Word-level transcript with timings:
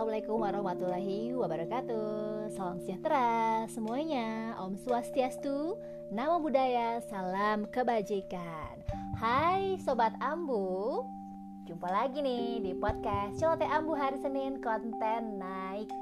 Assalamualaikum 0.00 0.40
warahmatullahi 0.40 1.36
wabarakatuh. 1.36 2.08
Salam 2.56 2.80
sejahtera 2.80 3.68
semuanya. 3.68 4.56
Om 4.56 4.80
Swastiastu, 4.80 5.76
Nama 6.08 6.40
Budaya, 6.40 7.04
Salam 7.04 7.68
Kebajikan. 7.68 8.80
Hai 9.20 9.76
Sobat 9.84 10.16
Ambu. 10.24 11.04
Jumpa 11.68 11.84
lagi 11.92 12.24
nih 12.24 12.64
di 12.64 12.72
podcast 12.80 13.36
Celoteh 13.36 13.68
Ambu 13.68 13.92
hari 13.92 14.16
Senin 14.24 14.64
konten 14.64 15.36
naik. 15.36 15.92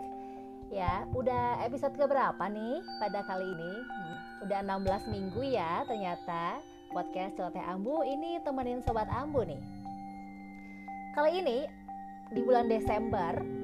Ya, 0.70 1.02
udah 1.10 1.66
episode 1.66 1.98
keberapa 1.98 2.46
nih 2.46 2.78
pada 3.02 3.27
kali 3.27 3.51
ini? 3.51 3.73
Hmm, 3.83 4.16
udah 4.46 4.62
16 4.62 5.10
minggu 5.10 5.42
ya 5.42 5.83
ternyata 5.91 6.62
podcast 6.95 7.34
Celoteh 7.34 7.66
Ambu 7.66 8.06
ini 8.06 8.38
temenin 8.46 8.78
Sobat 8.78 9.10
Ambu 9.10 9.42
nih. 9.42 9.59
Kali 11.19 11.42
ini 11.42 11.66
di 12.30 12.46
bulan 12.46 12.70
Desember 12.70 13.58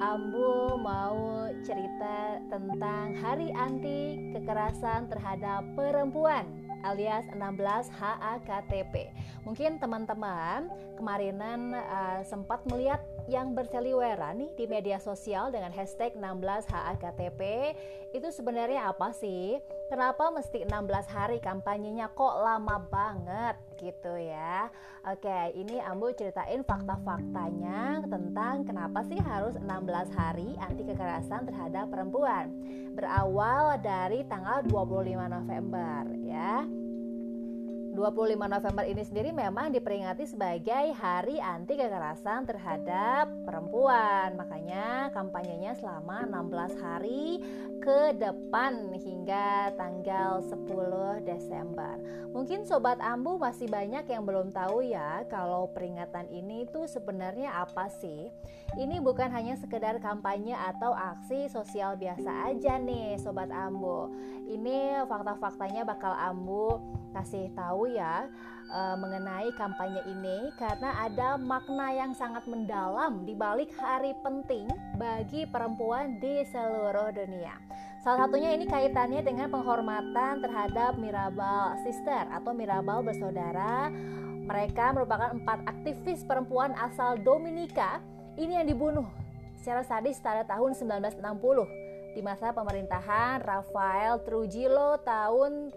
Ambu 0.00 0.80
mau 0.80 1.44
cerita 1.60 2.40
tentang 2.48 3.12
Hari 3.20 3.52
Anti 3.52 4.32
Kekerasan 4.32 5.12
Terhadap 5.12 5.76
Perempuan 5.76 6.48
alias 6.80 7.28
16 7.36 7.92
HAKTP. 8.00 9.12
Mungkin 9.44 9.76
teman-teman 9.76 10.72
kemarinan 10.96 11.76
uh, 11.76 12.24
sempat 12.24 12.64
melihat 12.64 13.04
yang 13.30 13.54
berseliweran 13.54 14.42
nih 14.42 14.50
di 14.58 14.64
media 14.66 14.98
sosial 14.98 15.54
dengan 15.54 15.70
hashtag 15.70 16.18
16 16.18 16.66
HAKTP 16.66 17.40
itu 18.10 18.28
sebenarnya 18.34 18.90
apa 18.90 19.14
sih? 19.14 19.62
Kenapa 19.86 20.34
mesti 20.34 20.66
16 20.66 21.06
hari 21.06 21.38
kampanyenya 21.38 22.10
kok 22.10 22.42
lama 22.42 22.82
banget 22.90 23.54
gitu 23.78 24.18
ya? 24.18 24.66
Oke, 25.06 25.54
ini 25.54 25.78
Ambu 25.78 26.10
ceritain 26.18 26.66
fakta-faktanya 26.66 28.02
tentang 28.10 28.66
kenapa 28.66 29.06
sih 29.06 29.22
harus 29.22 29.54
16 29.54 30.10
hari 30.10 30.58
anti 30.58 30.82
kekerasan 30.82 31.46
terhadap 31.46 31.86
perempuan. 31.86 32.50
Berawal 32.98 33.78
dari 33.78 34.26
tanggal 34.26 34.66
25 34.66 35.30
November 35.30 36.02
ya. 36.26 36.66
25 37.90 38.38
November 38.38 38.86
ini 38.86 39.02
sendiri 39.02 39.30
memang 39.34 39.74
diperingati 39.74 40.22
sebagai 40.22 40.94
Hari 40.94 41.42
Anti 41.42 41.74
Kekerasan 41.74 42.46
Terhadap 42.46 43.26
Perempuan. 43.42 44.38
Makanya 44.38 45.10
kampanyenya 45.10 45.74
selama 45.74 46.22
16 46.22 46.78
hari 46.78 47.42
ke 47.82 48.14
depan 48.14 48.94
hingga 48.94 49.74
tanggal 49.74 50.38
10 50.38 51.26
Desember. 51.26 51.98
Mungkin 52.30 52.62
sobat 52.62 53.02
Ambu 53.02 53.42
masih 53.42 53.66
banyak 53.66 54.06
yang 54.06 54.22
belum 54.22 54.54
tahu 54.54 54.86
ya 54.86 55.26
kalau 55.26 55.66
peringatan 55.74 56.30
ini 56.30 56.70
tuh 56.70 56.86
sebenarnya 56.86 57.58
apa 57.58 57.90
sih? 57.90 58.30
Ini 58.78 59.02
bukan 59.02 59.34
hanya 59.34 59.58
sekedar 59.58 59.98
kampanye 59.98 60.54
atau 60.54 60.94
aksi 60.94 61.50
sosial 61.50 61.98
biasa 61.98 62.54
aja 62.54 62.78
nih 62.78 63.18
sobat 63.18 63.50
Ambu. 63.50 64.12
Ini 64.46 65.08
fakta-faktanya 65.10 65.82
bakal 65.82 66.14
Ambu 66.14 66.78
kasih 67.10 67.50
tahu 67.58 67.79
ya 67.88 68.28
e, 68.68 68.80
mengenai 68.98 69.48
kampanye 69.56 70.02
ini 70.08 70.52
karena 70.56 71.06
ada 71.06 71.38
makna 71.40 71.94
yang 71.94 72.12
sangat 72.12 72.44
mendalam 72.44 73.24
di 73.24 73.32
balik 73.32 73.72
hari 73.78 74.12
penting 74.20 74.68
bagi 74.96 75.48
perempuan 75.48 76.20
di 76.20 76.44
seluruh 76.48 77.12
dunia. 77.14 77.54
Salah 78.00 78.24
satunya 78.24 78.56
ini 78.56 78.64
kaitannya 78.64 79.20
dengan 79.20 79.52
penghormatan 79.52 80.40
terhadap 80.40 80.96
Mirabal 80.96 81.76
Sister 81.84 82.24
atau 82.32 82.56
Mirabal 82.56 83.04
bersaudara. 83.04 83.92
Mereka 84.48 84.96
merupakan 84.96 85.36
empat 85.36 85.62
aktivis 85.68 86.24
perempuan 86.24 86.72
asal 86.74 87.20
Dominika 87.20 88.00
ini 88.40 88.56
yang 88.56 88.66
dibunuh 88.66 89.04
secara 89.60 89.84
sadis 89.84 90.16
pada 90.18 90.48
tahun 90.48 90.72
1960 90.72 92.16
di 92.16 92.20
masa 92.24 92.50
pemerintahan 92.50 93.44
Rafael 93.44 94.18
Trujillo 94.24 94.98
tahun 95.04 95.70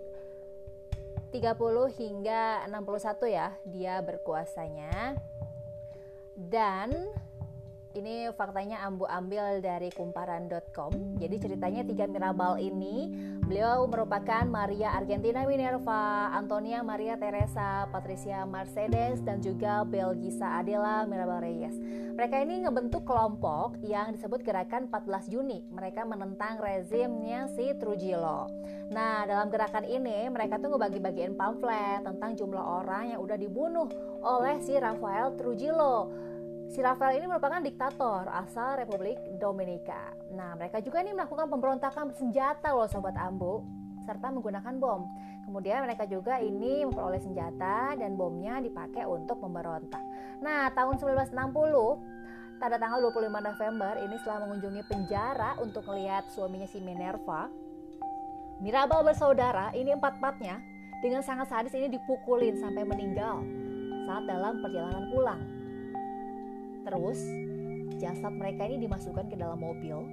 30 1.33 1.57
hingga 1.97 2.61
61 2.69 3.25
ya 3.33 3.57
dia 3.65 3.97
berkuasanya. 4.05 5.17
Dan 6.37 6.93
ini 7.93 8.29
faktanya 8.33 8.81
Ambu 8.85 9.05
ambil 9.05 9.61
dari 9.61 9.93
kumparan.com. 9.93 11.21
Jadi 11.21 11.35
ceritanya 11.37 11.81
tiga 11.85 12.09
Mirabal 12.09 12.57
ini 12.57 13.13
beliau 13.45 13.85
merupakan 13.85 14.41
Maria 14.49 14.97
Argentina 14.97 15.45
Minerva, 15.45 16.33
Antonia 16.33 16.81
Maria 16.81 17.21
Teresa, 17.21 17.85
Patricia 17.93 18.49
Mercedes 18.49 19.21
dan 19.21 19.45
juga 19.45 19.85
Belgisa 19.85 20.57
Adela 20.57 21.05
Mirabal 21.05 21.45
Reyes. 21.45 21.77
Mereka 22.13 22.45
ini 22.45 22.65
ngebentuk 22.65 23.05
kelompok 23.05 23.77
yang 23.81 24.13
disebut 24.13 24.45
Gerakan 24.45 24.89
14 24.89 25.33
Juni. 25.33 25.65
Mereka 25.73 26.05
menentang 26.05 26.61
rezimnya 26.61 27.49
si 27.53 27.73
Trujillo. 27.77 28.49
Nah, 28.93 29.25
dalam 29.25 29.49
gerakan 29.49 29.85
ini 29.85 30.29
mereka 30.29 30.61
tuh 30.61 30.77
ngebagi-bagiin 30.77 31.33
pamflet 31.33 32.05
tentang 32.05 32.37
jumlah 32.37 32.61
orang 32.85 33.17
yang 33.17 33.19
udah 33.21 33.37
dibunuh 33.37 33.89
oleh 34.21 34.61
si 34.61 34.77
Rafael 34.77 35.33
Trujillo 35.33 36.32
Si 36.73 36.81
Rafael 36.81 37.21
ini 37.21 37.29
merupakan 37.29 37.61
diktator 37.61 38.25
asal 38.33 38.81
Republik 38.81 39.13
Dominika. 39.37 40.09
Nah, 40.33 40.57
mereka 40.57 40.81
juga 40.81 41.05
ini 41.05 41.13
melakukan 41.13 41.45
pemberontakan 41.45 42.09
bersenjata 42.09 42.73
loh 42.73 42.89
Sobat 42.89 43.13
Ambu, 43.13 43.61
serta 44.01 44.33
menggunakan 44.33 44.81
bom. 44.81 45.05
Kemudian 45.45 45.85
mereka 45.85 46.09
juga 46.09 46.41
ini 46.41 46.81
memperoleh 46.81 47.21
senjata 47.21 47.93
dan 47.93 48.17
bomnya 48.17 48.57
dipakai 48.57 49.05
untuk 49.05 49.37
memberontak. 49.45 50.01
Nah, 50.41 50.73
tahun 50.73 50.97
1960, 50.97 52.57
pada 52.57 52.81
tanggal 52.81 53.05
25 53.05 53.21
November 53.29 53.93
ini 54.01 54.15
setelah 54.17 54.39
mengunjungi 54.49 54.81
penjara 54.89 55.53
untuk 55.61 55.85
melihat 55.93 56.25
suaminya 56.33 56.65
si 56.65 56.81
Minerva, 56.81 57.53
Mirabal 58.65 59.05
bersaudara 59.05 59.69
ini 59.77 59.93
empat-empatnya 59.93 60.57
dengan 61.05 61.21
sangat 61.21 61.53
sadis 61.53 61.77
ini 61.77 61.93
dipukulin 61.93 62.57
sampai 62.57 62.81
meninggal 62.81 63.45
saat 64.09 64.25
dalam 64.25 64.57
perjalanan 64.57 65.13
pulang. 65.13 65.62
Terus, 66.83 67.19
jasad 68.03 68.35
mereka 68.35 68.67
ini 68.67 68.83
dimasukkan 68.83 69.31
ke 69.31 69.35
dalam 69.39 69.59
mobil, 69.63 70.03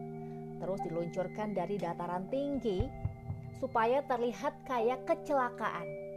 terus 0.62 0.78
diluncurkan 0.86 1.50
dari 1.50 1.74
dataran 1.76 2.30
tinggi 2.30 2.86
supaya 3.58 4.00
terlihat 4.06 4.54
kayak 4.64 5.04
kecelakaan. 5.04 6.10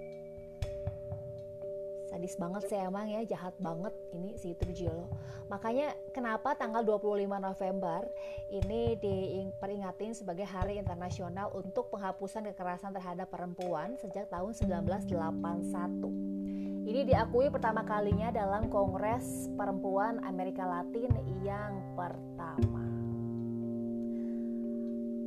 Sadis 2.13 2.38
banget 2.38 2.69
sih 2.69 2.78
emang 2.78 3.09
ya, 3.09 3.25
jahat 3.25 3.58
banget 3.58 3.90
ini 4.13 4.38
si 4.38 4.53
Trujillo. 4.53 5.09
Makanya 5.50 5.97
kenapa 6.13 6.53
tanggal 6.53 6.86
25 6.86 7.25
November 7.25 8.06
ini 8.53 8.94
diperingatin 9.02 10.13
sebagai 10.13 10.46
Hari 10.46 10.78
Internasional 10.78 11.50
untuk 11.58 11.90
Penghapusan 11.90 12.46
Kekerasan 12.53 12.94
Terhadap 12.94 13.34
Perempuan 13.34 13.97
sejak 13.97 14.30
tahun 14.30 14.53
1981. 14.53 16.43
Ini 16.83 17.07
diakui 17.07 17.47
pertama 17.47 17.88
kalinya 17.88 18.27
dalam 18.27 18.67
Kongres 18.67 19.47
Perempuan 19.55 20.19
Amerika 20.27 20.67
Latin 20.67 21.16
yang 21.39 21.79
pertama. 21.95 22.83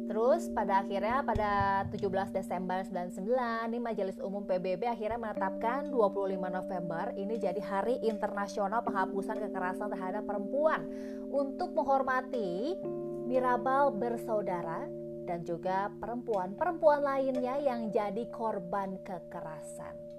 Terus 0.06 0.52
pada 0.52 0.84
akhirnya 0.84 1.24
pada 1.24 1.52
17 1.90 2.30
Desember 2.30 2.84
99 2.84 3.72
ini 3.72 3.78
Majelis 3.80 4.20
Umum 4.22 4.44
PBB 4.44 4.86
akhirnya 4.86 5.18
menetapkan 5.18 5.90
25 5.90 6.36
November 6.36 7.10
ini 7.18 7.34
jadi 7.40 7.58
Hari 7.58 8.04
Internasional 8.06 8.84
Penghapusan 8.86 9.40
Kekerasan 9.40 9.90
Terhadap 9.90 10.22
Perempuan 10.28 10.86
untuk 11.32 11.74
menghormati 11.74 12.78
Mirabal 13.26 13.90
bersaudara 13.96 14.86
dan 15.26 15.42
juga 15.42 15.90
perempuan-perempuan 15.98 17.02
lainnya 17.02 17.58
yang 17.58 17.90
jadi 17.90 18.30
korban 18.30 19.02
kekerasan. 19.02 20.15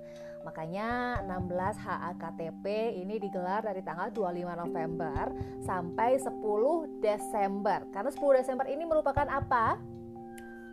Makanya 0.47 1.19
16 1.27 1.75
HAKTP 1.83 2.95
ini 3.03 3.19
digelar 3.19 3.67
dari 3.67 3.83
tanggal 3.83 4.07
25 4.15 4.63
November 4.63 5.35
sampai 5.67 6.15
10 6.15 7.03
Desember. 7.03 7.83
Karena 7.91 8.07
10 8.07 8.39
Desember 8.39 8.65
ini 8.71 8.87
merupakan 8.87 9.27
apa? 9.27 9.75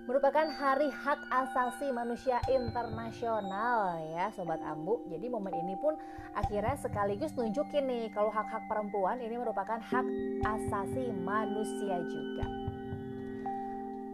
merupakan 0.04 0.44
Hari 0.44 0.92
Hak 0.92 1.16
Asasi 1.32 1.88
Manusia 1.88 2.36
Internasional 2.52 3.96
ya 4.12 4.28
Sobat 4.36 4.60
Ambu. 4.60 5.00
Jadi 5.08 5.32
momen 5.32 5.56
ini 5.56 5.80
pun 5.80 5.96
akhirnya 6.36 6.76
sekaligus 6.76 7.32
nunjukin 7.32 7.88
nih 7.88 8.12
kalau 8.12 8.28
hak-hak 8.28 8.68
perempuan 8.68 9.16
ini 9.24 9.40
merupakan 9.40 9.80
hak 9.80 10.06
asasi 10.44 11.08
manusia 11.08 12.04
juga. 12.04 12.63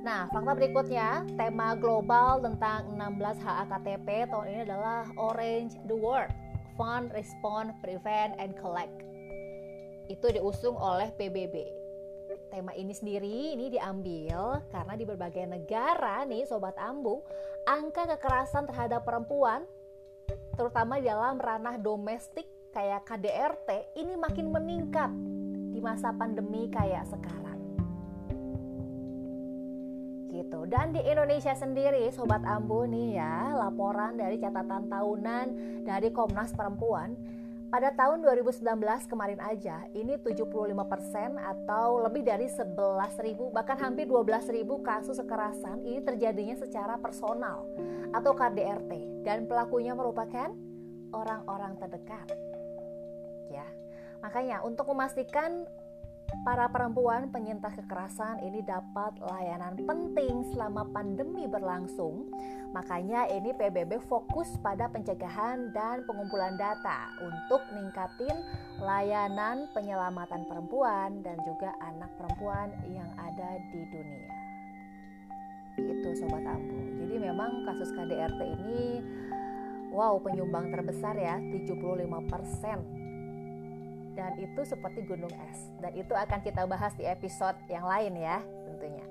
Nah, 0.00 0.32
fakta 0.32 0.56
berikutnya, 0.56 1.28
tema 1.36 1.76
global 1.76 2.40
tentang 2.40 2.88
16 2.96 3.36
HAKTP 3.36 4.32
tahun 4.32 4.46
ini 4.48 4.60
adalah 4.64 5.04
Orange 5.20 5.76
the 5.84 5.92
World, 5.92 6.32
Fund, 6.80 7.12
Respond, 7.12 7.76
Prevent, 7.84 8.32
and 8.40 8.56
Collect. 8.56 8.96
Itu 10.08 10.32
diusung 10.32 10.80
oleh 10.80 11.12
PBB. 11.12 11.52
Tema 12.48 12.72
ini 12.72 12.96
sendiri 12.96 13.52
ini 13.52 13.68
diambil 13.68 14.64
karena 14.72 14.96
di 14.96 15.04
berbagai 15.04 15.44
negara 15.44 16.24
nih 16.24 16.48
Sobat 16.48 16.80
Ambu, 16.80 17.20
angka 17.68 18.08
kekerasan 18.16 18.64
terhadap 18.72 19.04
perempuan 19.04 19.68
terutama 20.56 20.96
dalam 21.02 21.36
ranah 21.36 21.76
domestik 21.76 22.48
kayak 22.72 23.04
KDRT 23.04 23.98
ini 24.00 24.14
makin 24.16 24.48
meningkat 24.48 25.10
di 25.74 25.78
masa 25.82 26.14
pandemi 26.14 26.70
kayak 26.70 27.04
sekarang. 27.06 27.49
Gitu. 30.40 30.64
Dan 30.72 30.96
di 30.96 31.04
Indonesia 31.04 31.52
sendiri, 31.52 32.08
sobat 32.16 32.40
Ambu 32.48 32.88
nih 32.88 33.20
ya, 33.20 33.52
laporan 33.60 34.16
dari 34.16 34.40
catatan 34.40 34.88
tahunan 34.88 35.46
dari 35.84 36.08
Komnas 36.08 36.56
Perempuan 36.56 37.12
pada 37.70 37.94
tahun 37.94 38.26
2019 38.26 38.66
kemarin 39.06 39.38
aja, 39.38 39.86
ini 39.94 40.18
75% 40.18 40.74
atau 41.38 42.02
lebih 42.02 42.26
dari 42.26 42.50
11.000 42.50 42.74
bahkan 43.54 43.78
hampir 43.78 44.10
12.000 44.10 44.66
kasus 44.82 45.22
kekerasan 45.22 45.78
ini 45.86 46.02
terjadinya 46.02 46.58
secara 46.58 46.98
personal 46.98 47.62
atau 48.10 48.34
KDRT 48.34 49.22
dan 49.22 49.46
pelakunya 49.46 49.94
merupakan 49.94 50.50
orang-orang 51.14 51.78
terdekat. 51.78 52.26
Ya. 53.54 53.66
Makanya 54.18 54.66
untuk 54.66 54.90
memastikan 54.90 55.62
para 56.40 56.70
perempuan 56.72 57.28
penyintas 57.28 57.76
kekerasan 57.76 58.40
ini 58.40 58.64
dapat 58.64 59.18
layanan 59.20 59.76
penting 59.84 60.46
selama 60.54 60.88
pandemi 60.88 61.44
berlangsung. 61.44 62.30
Makanya 62.72 63.28
ini 63.28 63.52
PBB 63.52 64.00
fokus 64.06 64.48
pada 64.62 64.88
pencegahan 64.88 65.74
dan 65.74 66.06
pengumpulan 66.06 66.56
data 66.56 67.12
untuk 67.20 67.60
ningkatin 67.74 68.34
layanan 68.80 69.68
penyelamatan 69.76 70.46
perempuan 70.48 71.20
dan 71.20 71.36
juga 71.44 71.74
anak 71.82 72.10
perempuan 72.16 72.72
yang 72.88 73.10
ada 73.18 73.60
di 73.74 73.80
dunia. 73.90 74.32
Itu 75.80 76.08
sobat 76.18 76.44
Ambu. 76.44 76.98
Jadi 77.04 77.14
memang 77.20 77.64
kasus 77.68 77.90
KDRT 77.92 78.40
ini 78.60 78.82
wow 79.90 80.16
penyumbang 80.22 80.70
terbesar 80.70 81.18
ya 81.18 81.36
75% 81.38 82.99
dan 84.14 84.34
itu 84.38 84.62
seperti 84.66 85.06
gunung 85.06 85.32
es. 85.50 85.58
Dan 85.78 85.94
itu 85.94 86.12
akan 86.14 86.40
kita 86.42 86.66
bahas 86.66 86.94
di 86.98 87.06
episode 87.06 87.56
yang 87.70 87.86
lain 87.86 88.14
ya 88.18 88.42
tentunya. 88.66 89.06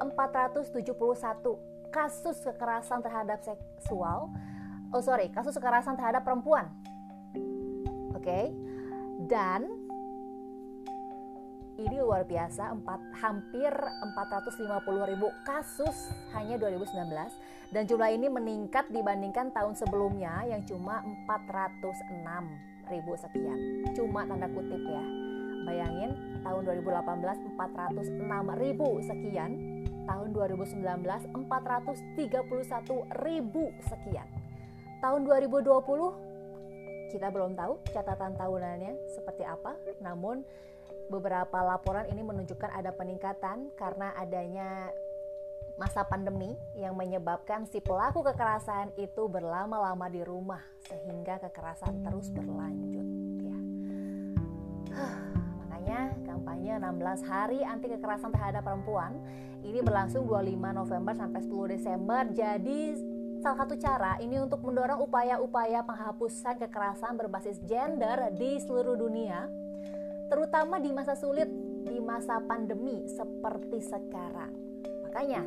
kasus 1.90 2.38
kekerasan 2.46 3.02
terhadap 3.02 3.42
seksual. 3.42 4.30
Oh 4.94 5.02
sorry, 5.02 5.34
kasus 5.34 5.58
kekerasan 5.58 5.98
terhadap 5.98 6.22
perempuan. 6.22 6.70
Oke, 8.14 8.22
okay? 8.22 8.46
dan 9.26 9.66
ini 11.78 12.02
luar 12.02 12.26
biasa 12.26 12.74
empat, 12.74 12.98
hampir 13.22 13.70
450 13.70 15.12
ribu 15.14 15.30
kasus 15.46 16.10
hanya 16.34 16.58
2019 16.58 17.14
dan 17.70 17.86
jumlah 17.86 18.10
ini 18.10 18.26
meningkat 18.28 18.90
dibandingkan 18.90 19.54
tahun 19.54 19.78
sebelumnya 19.78 20.42
yang 20.50 20.66
cuma 20.66 21.06
406 21.30 22.90
ribu 22.90 23.14
sekian. 23.14 23.86
Cuma 23.94 24.26
tanda 24.26 24.50
kutip 24.50 24.82
ya. 24.82 25.06
Bayangin 25.68 26.16
tahun 26.42 26.64
2018 26.66 27.60
406 27.60 28.26
ribu 28.58 28.98
sekian. 29.06 29.52
Tahun 30.08 30.32
2019 30.32 30.80
431 30.80 31.36
ribu 33.28 33.76
sekian. 33.86 34.28
Tahun 35.04 35.22
2020 35.28 37.12
kita 37.12 37.28
belum 37.32 37.56
tahu 37.60 37.76
catatan 37.92 38.32
tahunannya 38.40 38.96
seperti 39.12 39.44
apa. 39.44 39.76
Namun 40.00 40.48
beberapa 41.08 41.64
laporan 41.64 42.08
ini 42.12 42.22
menunjukkan 42.24 42.72
ada 42.72 42.92
peningkatan 42.92 43.72
karena 43.80 44.12
adanya 44.16 44.92
masa 45.78 46.02
pandemi 46.02 46.58
yang 46.74 46.98
menyebabkan 46.98 47.70
si 47.70 47.78
pelaku 47.78 48.26
kekerasan 48.26 48.90
itu 48.98 49.30
berlama-lama 49.30 50.10
di 50.10 50.26
rumah 50.26 50.62
sehingga 50.90 51.38
kekerasan 51.38 52.02
terus 52.02 52.34
berlanjut 52.34 53.08
ya. 53.46 53.58
makanya 55.62 56.00
kampanye 56.26 56.72
16 56.82 57.30
hari 57.30 57.60
anti 57.62 57.88
kekerasan 57.94 58.34
terhadap 58.34 58.66
perempuan 58.66 59.22
ini 59.62 59.80
berlangsung 59.86 60.26
25 60.26 60.58
November 60.74 61.14
sampai 61.14 61.40
10 61.46 61.74
Desember 61.78 62.22
jadi 62.34 62.80
salah 63.38 63.58
satu 63.64 63.78
cara 63.78 64.18
ini 64.18 64.42
untuk 64.42 64.66
mendorong 64.66 64.98
upaya-upaya 65.06 65.86
penghapusan 65.86 66.58
kekerasan 66.58 67.14
berbasis 67.22 67.62
gender 67.70 68.34
di 68.34 68.58
seluruh 68.58 68.98
dunia 68.98 69.46
terutama 70.28 70.78
di 70.78 70.92
masa 70.92 71.16
sulit, 71.16 71.48
di 71.88 71.98
masa 72.04 72.40
pandemi 72.44 73.08
seperti 73.08 73.80
sekarang. 73.84 74.52
Makanya, 75.08 75.44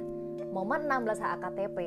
momen 0.51 0.89
16 0.89 1.21
HAKTP 1.21 1.79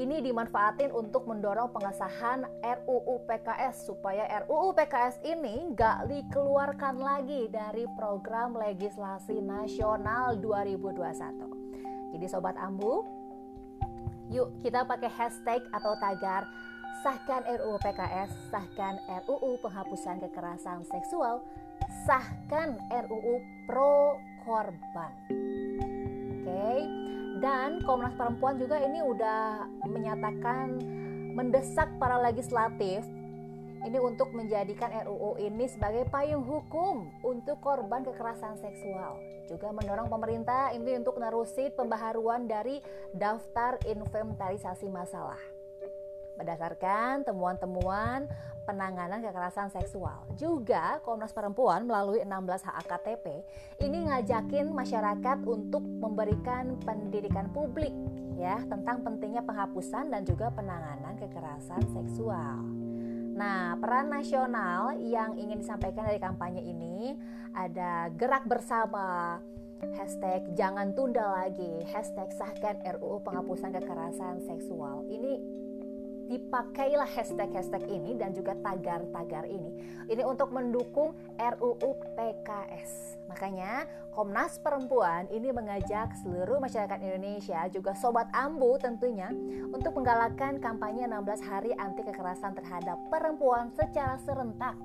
ini 0.00 0.24
dimanfaatin 0.24 0.88
untuk 0.88 1.28
mendorong 1.28 1.68
pengesahan 1.68 2.48
RUU 2.64 3.28
PKS 3.28 3.92
supaya 3.92 4.24
RUU 4.48 4.72
PKS 4.72 5.20
ini 5.20 5.68
gak 5.76 6.08
dikeluarkan 6.08 6.96
lagi 6.96 7.52
dari 7.52 7.84
program 8.00 8.56
legislasi 8.56 9.44
nasional 9.44 10.40
2021. 10.40 12.16
Jadi 12.16 12.24
sobat 12.24 12.56
Ambu, 12.56 13.04
yuk 14.32 14.56
kita 14.64 14.88
pakai 14.88 15.12
hashtag 15.12 15.60
atau 15.76 15.92
tagar 16.00 16.48
sahkan 17.02 17.42
RUU 17.44 17.82
PKS, 17.82 18.30
sahkan 18.54 19.02
RUU 19.26 19.58
penghapusan 19.58 20.22
kekerasan 20.22 20.86
seksual 20.86 21.42
sahkan 22.06 22.78
RUU 22.88 23.42
pro 23.66 24.22
korban. 24.46 25.12
Oke. 26.30 26.70
Dan 27.42 27.82
Komnas 27.82 28.14
Perempuan 28.14 28.54
juga 28.54 28.78
ini 28.78 29.02
udah 29.02 29.66
menyatakan 29.90 30.78
mendesak 31.34 31.90
para 31.98 32.22
legislatif 32.22 33.02
ini 33.82 33.98
untuk 33.98 34.30
menjadikan 34.30 34.94
RUU 35.02 35.42
ini 35.42 35.66
sebagai 35.66 36.06
payung 36.06 36.46
hukum 36.46 37.10
untuk 37.26 37.58
korban 37.58 38.06
kekerasan 38.06 38.54
seksual. 38.62 39.18
Juga 39.50 39.74
mendorong 39.74 40.06
pemerintah 40.06 40.70
ini 40.70 41.02
untuk 41.02 41.18
nerusin 41.18 41.74
pembaharuan 41.74 42.46
dari 42.46 42.78
daftar 43.10 43.82
inventarisasi 43.90 44.86
masalah. 44.86 45.51
Berdasarkan 46.36 47.22
temuan-temuan 47.26 48.26
penanganan 48.62 49.20
kekerasan 49.20 49.68
seksual. 49.74 50.22
Juga 50.38 51.02
Komnas 51.02 51.34
Perempuan 51.34 51.84
melalui 51.84 52.22
16 52.22 52.62
HAKTP 52.62 53.26
ini 53.82 54.06
ngajakin 54.06 54.70
masyarakat 54.70 55.38
untuk 55.44 55.82
memberikan 55.82 56.78
pendidikan 56.86 57.50
publik 57.50 57.92
ya 58.38 58.62
tentang 58.70 59.02
pentingnya 59.02 59.42
penghapusan 59.44 60.08
dan 60.08 60.22
juga 60.22 60.48
penanganan 60.54 61.18
kekerasan 61.18 61.82
seksual. 61.90 62.62
Nah, 63.32 63.80
peran 63.80 64.12
nasional 64.12 64.92
yang 65.00 65.40
ingin 65.40 65.64
disampaikan 65.64 66.04
dari 66.04 66.20
kampanye 66.20 66.62
ini 66.62 67.16
ada 67.56 68.12
gerak 68.12 68.44
bersama, 68.44 69.40
hashtag 69.96 70.46
jangan 70.52 70.92
tunda 70.92 71.24
lagi, 71.42 71.80
hashtag 71.90 72.28
sahkan 72.36 72.78
RUU 73.00 73.24
penghapusan 73.24 73.72
kekerasan 73.72 74.44
seksual. 74.44 75.02
Ini 75.08 75.40
dipakailah 76.32 77.04
hashtag-hashtag 77.04 77.84
ini 77.92 78.16
dan 78.16 78.32
juga 78.32 78.56
tagar-tagar 78.64 79.44
ini. 79.44 79.76
Ini 80.08 80.24
untuk 80.24 80.48
mendukung 80.48 81.12
RUU 81.36 81.92
PKS. 82.16 83.20
Makanya 83.28 83.84
Komnas 84.16 84.56
Perempuan 84.60 85.28
ini 85.28 85.52
mengajak 85.52 86.16
seluruh 86.24 86.56
masyarakat 86.56 87.00
Indonesia 87.04 87.68
juga 87.68 87.92
sobat 87.92 88.32
Ambu 88.32 88.80
tentunya 88.80 89.28
untuk 89.72 89.96
menggalakkan 90.00 90.56
kampanye 90.60 91.04
16 91.04 91.44
hari 91.44 91.72
anti 91.76 92.00
kekerasan 92.04 92.56
terhadap 92.56 92.96
perempuan 93.12 93.68
secara 93.76 94.16
serentak 94.24 94.76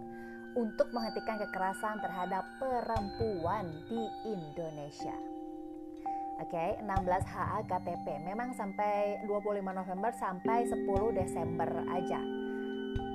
untuk 0.56 0.92
menghentikan 0.92 1.40
kekerasan 1.44 2.00
terhadap 2.04 2.44
perempuan 2.60 3.68
di 3.88 4.04
Indonesia. 4.28 5.37
Oke, 6.38 6.54
okay, 6.54 6.70
16 6.86 7.34
HA 7.34 7.60
KTP. 7.66 8.22
Memang 8.22 8.54
sampai 8.54 9.18
25 9.26 9.58
November 9.74 10.14
sampai 10.14 10.70
10 10.70 10.86
Desember 11.18 11.66
aja. 11.90 12.22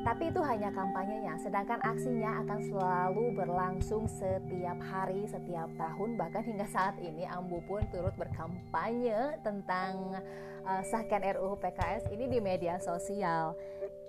Tapi 0.02 0.35
itu 0.35 0.43
hanya 0.43 0.75
kampanyenya, 0.75 1.38
sedangkan 1.38 1.79
aksinya 1.87 2.43
akan 2.43 2.59
selalu 2.67 3.25
berlangsung 3.38 4.11
setiap 4.11 4.75
hari, 4.83 5.31
setiap 5.31 5.71
tahun, 5.79 6.19
bahkan 6.19 6.43
hingga 6.43 6.67
saat 6.67 6.99
ini 6.99 7.23
Ambu 7.23 7.62
pun 7.71 7.87
turut 7.95 8.11
berkampanye 8.19 9.38
tentang 9.47 10.19
uh, 10.67 10.83
sahkan 10.83 11.23
RUU 11.38 11.55
PKS 11.62 12.11
ini 12.11 12.26
di 12.26 12.43
media 12.43 12.83
sosial 12.83 13.55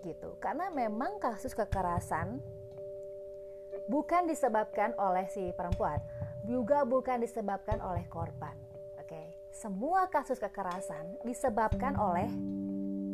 gitu. 0.01 0.33
Karena 0.41 0.73
memang 0.73 1.21
kasus 1.21 1.53
kekerasan 1.53 2.41
bukan 3.85 4.25
disebabkan 4.25 4.97
oleh 4.97 5.29
si 5.29 5.53
perempuan, 5.53 6.01
juga 6.49 6.81
bukan 6.89 7.21
disebabkan 7.21 7.77
oleh 7.85 8.09
korban. 8.09 8.72
Semua 9.63 10.11
kasus 10.11 10.43
kekerasan 10.43 11.23
disebabkan 11.23 11.95
oleh 11.95 12.27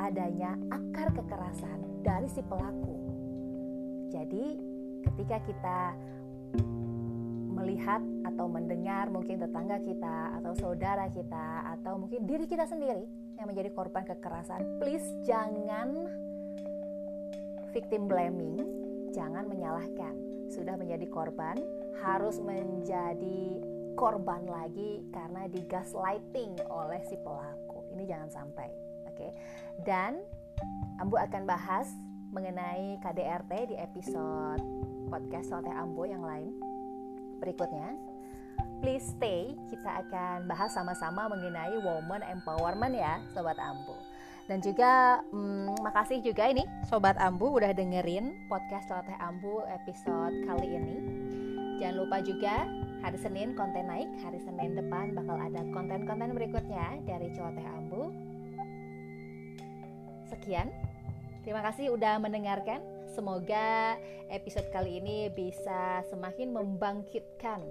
adanya 0.02 0.58
akar 0.74 1.14
kekerasan 1.14 2.02
dari 2.02 2.26
si 2.26 2.42
pelaku. 2.42 2.98
Jadi, 4.10 4.58
ketika 5.06 5.46
kita 5.46 5.80
melihat 7.54 8.02
atau 8.26 8.50
mendengar 8.50 9.14
mungkin 9.14 9.38
tetangga 9.38 9.78
kita 9.78 10.42
atau 10.42 10.58
saudara 10.58 11.06
kita 11.14 11.78
atau 11.78 12.02
mungkin 12.02 12.26
diri 12.26 12.50
kita 12.50 12.66
sendiri 12.66 13.06
yang 13.38 13.46
menjadi 13.46 13.70
korban 13.70 14.10
kekerasan, 14.10 14.82
please 14.82 15.06
jangan 15.30 16.10
victim 17.78 18.10
blaming, 18.10 18.58
jangan 19.14 19.46
menyalahkan. 19.46 20.18
Sudah 20.50 20.74
menjadi 20.82 21.06
korban, 21.14 21.62
harus 22.02 22.42
menjadi 22.42 23.62
korban 23.98 24.46
lagi 24.46 25.06
karena 25.14 25.50
digaslighting 25.50 26.58
oleh 26.70 27.02
si 27.08 27.16
pelaku. 27.22 27.86
Ini 27.96 28.04
jangan 28.06 28.30
sampai. 28.30 28.70
Oke. 29.10 29.34
Dan 29.86 30.22
Ambu 31.00 31.16
akan 31.16 31.48
bahas 31.48 31.88
mengenai 32.30 33.00
KDRT 33.02 33.74
di 33.74 33.76
episode 33.80 34.62
podcast 35.10 35.50
Sote 35.50 35.72
Ambo 35.72 36.06
yang 36.06 36.22
lain 36.22 36.54
berikutnya. 37.40 37.96
Please 38.80 39.12
stay, 39.12 39.56
kita 39.68 40.08
akan 40.08 40.48
bahas 40.48 40.72
sama-sama 40.72 41.28
mengenai 41.28 41.76
woman 41.84 42.24
empowerment 42.24 42.96
ya, 42.96 43.20
Sobat 43.36 43.60
Ambu. 43.60 43.96
Dan 44.48 44.64
juga 44.64 45.20
hmm, 45.30 45.84
makasih 45.84 46.24
juga 46.24 46.48
ini 46.48 46.64
Sobat 46.88 47.20
Ambu 47.20 47.60
udah 47.60 47.76
dengerin 47.76 48.48
podcast 48.48 48.88
Sote 48.88 49.14
Ambu 49.20 49.62
episode 49.68 50.48
kali 50.48 50.68
ini. 50.80 50.96
Jangan 51.80 51.96
lupa 51.96 52.18
juga 52.24 52.68
hari 53.00 53.18
Senin 53.20 53.56
konten 53.56 53.88
naik, 53.88 54.12
hari 54.20 54.40
Senin 54.44 54.76
depan 54.76 55.16
bakal 55.16 55.40
ada 55.40 55.64
konten-konten 55.72 56.36
berikutnya 56.36 57.00
dari 57.08 57.32
Celoteh 57.32 57.64
Ambu 57.64 58.12
Sekian, 60.28 60.70
terima 61.42 61.66
kasih 61.66 61.90
udah 61.96 62.22
mendengarkan. 62.22 62.84
Semoga 63.10 63.98
episode 64.30 64.70
kali 64.70 65.02
ini 65.02 65.28
bisa 65.34 66.06
semakin 66.08 66.54
membangkitkan 66.54 67.66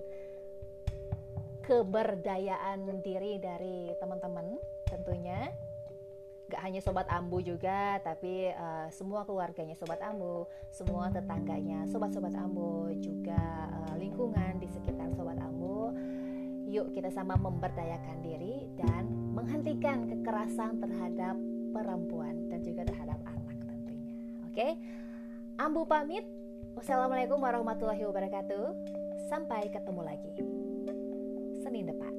keberdayaan 1.62 2.88
diri 3.04 3.38
dari 3.38 3.94
teman-teman 4.02 4.58
tentunya 4.90 5.52
gak 6.48 6.62
hanya 6.64 6.80
sobat 6.80 7.04
ambu 7.12 7.44
juga 7.44 8.00
tapi 8.00 8.48
uh, 8.56 8.88
semua 8.88 9.22
keluarganya 9.28 9.76
sobat 9.76 10.00
ambu 10.00 10.48
semua 10.72 11.12
tetangganya 11.12 11.84
sobat-sobat 11.88 12.32
ambu 12.32 12.92
juga 12.98 13.68
uh, 13.68 13.94
lingkungan 14.00 14.56
di 14.56 14.68
sekitar 14.68 15.12
sobat 15.12 15.36
ambu 15.38 15.92
yuk 16.68 16.92
kita 16.92 17.08
sama 17.08 17.36
memberdayakan 17.40 18.20
diri 18.20 18.68
dan 18.76 19.08
menghentikan 19.32 20.04
kekerasan 20.08 20.80
terhadap 20.84 21.36
perempuan 21.72 22.48
dan 22.52 22.60
juga 22.60 22.84
terhadap 22.84 23.16
anak 23.24 23.56
tentunya. 23.64 24.14
Oke, 24.48 24.68
Ambu 25.58 25.86
pamit. 25.88 26.26
Wassalamualaikum 26.76 27.40
warahmatullahi 27.42 28.06
wabarakatuh. 28.06 28.64
Sampai 29.26 29.66
ketemu 29.70 30.00
lagi 30.06 30.30
Senin 31.62 31.90
depan. 31.90 32.17